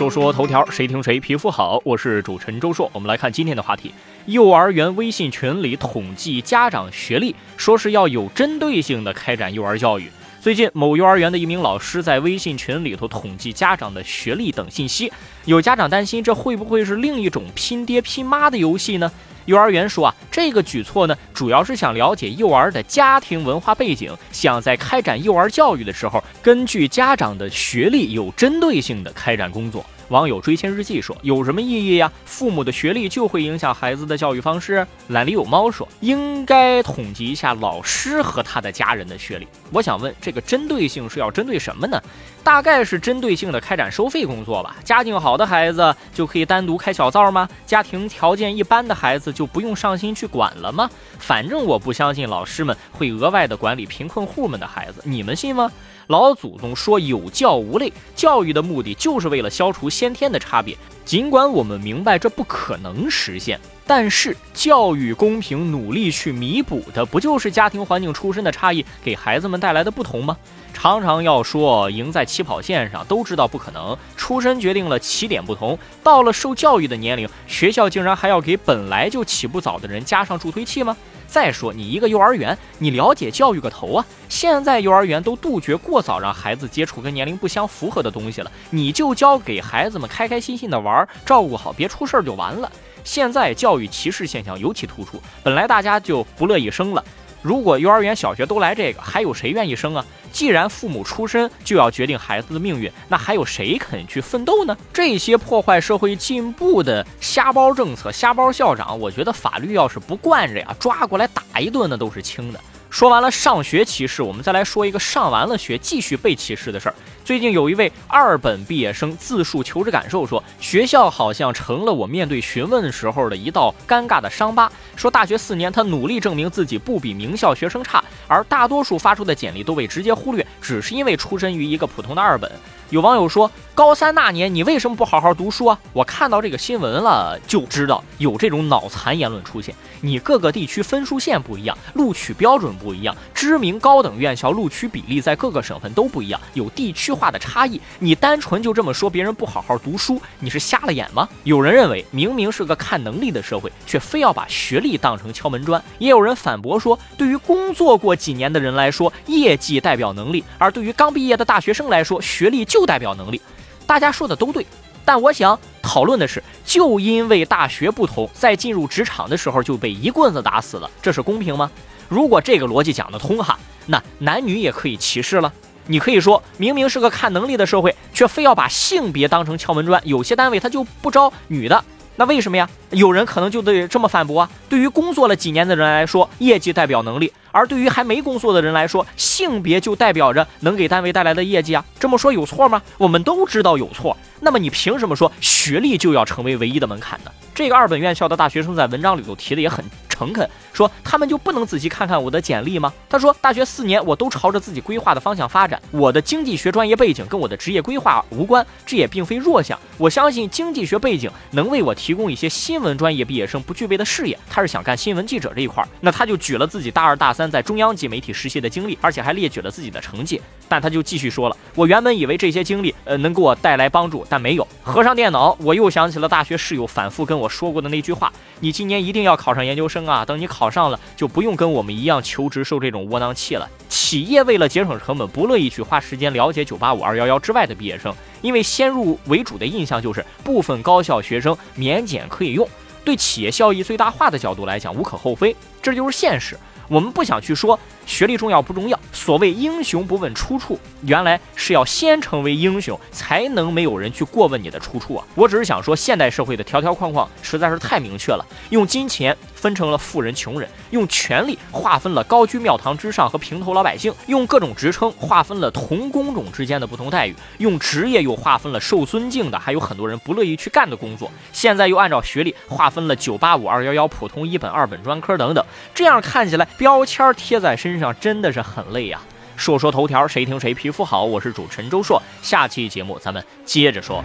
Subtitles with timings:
[0.00, 1.78] 说说头条，谁听谁皮肤好。
[1.84, 3.92] 我是主持人周硕，我们来看今天的话题：
[4.24, 10.10] 幼儿园微信群里统计家长学历，说是要有针对性的开展幼儿教育。
[10.42, 15.12] 最近，某幼儿园的一名老师在微信群里头统计家长的学历等信息，
[15.44, 19.12] 有家长担心这会不会是另一种拼爹拼妈的游戏呢？
[19.44, 29.84] 幼儿园说啊，这个举措呢，主要是想了解幼儿的家庭文化背景，想在开展幼儿教育的时候，根据家长的学历有针对性的开展工作。
[30.10, 32.10] 网友追千日记说：“有什么意义呀？
[32.24, 42.02] 父母的学历就会影响孩子的教育方式？”懒里有猫说：“应该统计一下老师和他的家人的学历。”我想问，这个针对性是要针对什么呢？
[42.42, 44.76] 大概是针对性的开展收费工作吧。
[44.82, 47.48] 家境好的孩子就可以单独开小灶吗？
[47.64, 50.90] 家庭条件一般的孩子就不用上心去管了吗？
[51.20, 55.70] 反正我不相信老师们会额外的管理贫困户们的孩子，你们信吗？
[56.08, 60.74] 老祖宗说有教无类，教育的目的就是为了消除先天的差别。
[61.04, 70.34] 尽管我们明白这不可能实现，但是教育公平，努力去弥补的，不就是家庭环境出身的差异给孩子们带来的不同吗？
[70.72, 73.94] 常常要说赢在起跑线上，都知道不可能。
[74.16, 80.96] 出身决定了起点不同，到了受教育的年龄，学校竟然还要给本来就起步早的人加上助推器吗？
[81.30, 84.04] 再说你一个幼儿园，你了解教育个头啊！
[84.28, 92.70] 现在幼儿园都杜绝过早让孩子接触跟年龄不相符合的东西了，你就教给孩子们开开心心的玩，照顾好别出事儿就完了。
[93.04, 97.04] 现在教育歧视现象尤其突出，本来大家就不乐意生了。
[97.42, 100.04] 如果幼儿园、小学都来这个，还有谁愿意生啊？
[100.30, 104.76] 既然父母出身就要决定孩子的命运，那还有谁肯去奋斗呢？
[104.92, 112.60] 这些破坏社会进步的瞎包政策、瞎包校长，我觉得法律要是不惯着呀，抓过来打一顿那都是轻的。
[112.90, 116.94] 说完了上学歧视，我们再来说一个上完了学继续被歧视的事儿。
[117.24, 124.70] 最近有一位二本毕业生自述求职感受，说学校好像成了我面对询问时候的一道尴尬的伤疤。
[124.96, 132.50] 说大学四年，他努力证明自己不比名校学生差，而大多数发出的简历都被直接忽略，只是因为出身于一个普通的二本。
[132.90, 135.78] 有网友说，高三那年你为什么不好好读书啊？
[135.92, 139.72] 我看到这个新闻了，就知道有这种脑残言论出现。
[140.00, 147.80] 你各个地区分数线不一样，录取标准不一样，知名高等院校录取比例在各个省份都不一样，有地区化的差异。
[148.00, 151.28] 你单纯就这么说别人不好好读书，你是瞎了眼吗？
[151.44, 155.80] 有人认为，明明是个看能力的社会，却非要把学历当成敲门砖。
[155.98, 162.79] 也有人反驳说，对于工作过几年的人来说，业绩代表能力；而对于刚毕业的大学生来说，学历就。
[162.80, 163.38] 不代表能力，
[163.86, 164.66] 大家说的都对，
[165.04, 171.70] 但我想讨论的是，就因为大学不同，在进入职场的时候就被一棍子打死了，这是公平吗？
[172.08, 175.52] 如果这个逻辑讲得通哈，那男女也可以歧视了。
[175.88, 181.84] 你可以说明明是个看能力的社会，却非要把性别当成敲门砖，有些单位他就不招女的。
[182.20, 182.68] 那为什么呀？
[182.90, 184.50] 有人可能就得这么反驳啊。
[184.68, 191.82] 对于工作了几年的人来说，业绩代表能力；而对于还没工作的人来说，性别就代表着能给单位带来的业绩啊。
[191.98, 192.82] 这么说有错吗？
[192.98, 194.14] 我们都知道有错。
[194.38, 197.30] 那么你凭什么说学历就要成为唯一的门槛呢？
[197.54, 199.82] 这个二本院校的大学生在文章里头提的也很。
[200.20, 205.80] 诚恳说：“他们就不能仔细看看我的简历吗？”他说：“大学四年，我都朝着自己规划的方向发展。
[205.90, 209.78] 我的经济学专业背景跟我的职业规划无关，这也并非弱项。
[209.96, 214.38] 我相信经济学背景能为我提供一些新闻专业毕业生不具备的视野。
[214.50, 220.38] 他是想干新闻记者这一块，那他就举了自己大二大三在中央级媒体实习的经历，而且还列举了自己的成绩。
[220.68, 224.68] 但他就继续说了：我原本以为这些经历，呃，能给我带来帮助，但没有。
[224.82, 233.68] 合上电脑，我又想起了大学室友反复跟我说过的那句话：你今年一定要考上研究生。”啊，啊等你考上了，就不用跟我们一样求职受这种窝囊气了。
[233.88, 242.68] 企业为了节省成本，不乐意去花时间了解九八五、二幺幺之外的毕业生，因为先入为主的印象就是部分高校学生免检可以用。
[243.04, 246.56] 对企业效益最大化的角度来讲，无可厚非，这就是现实。
[246.88, 247.78] 我们不想去说
[248.10, 248.98] 学历重要不重要。
[249.12, 255.24] 所谓英雄不问出处，原来是要先成为英雄，才能没有人去过问你的出处啊！
[255.36, 271.30] 我只是想说，现代社会的条条框框实在是太明确了，用金钱分成了富人穷人，用权力划分了高居庙堂之上和平头老百姓，用各种职称划分了同工种之间的不同待遇，用职业又划分了受尊敬的，还有很多人不乐意去干的工作。
[271.52, 275.64] 现在又按照学历划分了985、211、普通一本、二本、专科等等，
[275.94, 276.66] 这样看起来。
[276.76, 279.20] 标签贴在身上真的是很累呀！
[279.56, 281.24] 说说头条，谁听谁皮肤好。
[281.24, 284.24] 我是主持人周硕，下期节目咱们接着说。